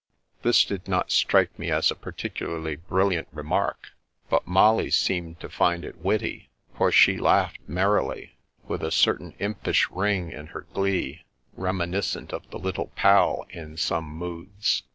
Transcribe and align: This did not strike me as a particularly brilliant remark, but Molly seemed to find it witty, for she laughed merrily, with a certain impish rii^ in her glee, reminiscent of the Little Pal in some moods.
This 0.41 0.63
did 0.65 0.87
not 0.87 1.11
strike 1.11 1.59
me 1.59 1.69
as 1.69 1.91
a 1.91 1.95
particularly 1.95 2.75
brilliant 2.75 3.27
remark, 3.31 3.89
but 4.31 4.47
Molly 4.47 4.89
seemed 4.89 5.39
to 5.41 5.47
find 5.47 5.85
it 5.85 5.99
witty, 5.99 6.49
for 6.75 6.91
she 6.91 7.17
laughed 7.19 7.59
merrily, 7.67 8.39
with 8.67 8.81
a 8.81 8.89
certain 8.89 9.35
impish 9.37 9.89
rii^ 9.89 10.31
in 10.33 10.47
her 10.47 10.61
glee, 10.73 11.21
reminiscent 11.53 12.33
of 12.33 12.49
the 12.49 12.57
Little 12.57 12.87
Pal 12.95 13.45
in 13.51 13.77
some 13.77 14.05
moods. 14.05 14.81